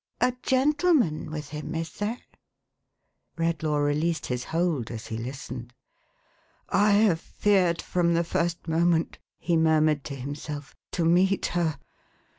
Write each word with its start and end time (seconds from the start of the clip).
A 0.19 0.33
gentleman 0.41 1.29
with 1.29 1.49
him, 1.49 1.75
is 1.75 1.91
there!" 1.99 2.07
MILLY 3.37 3.49
AND 3.51 3.53
THE 3.53 3.53
STUDENT. 3.53 3.61
471 3.61 3.93
Redlatv 3.93 3.93
released 3.93 4.25
his 4.25 4.43
hold, 4.45 4.89
as 4.89 5.05
he 5.05 5.17
listened. 5.19 5.73
"I 6.69 6.91
have 6.93 7.19
feared, 7.19 7.83
from 7.83 8.15
the 8.15 8.23
first 8.23 8.67
moment,"" 8.67 9.19
he 9.37 9.55
murmured 9.55 10.03
to 10.05 10.15
himself, 10.15 10.75
"to 10.93 11.05
meet 11.05 11.45
her. 11.53 11.77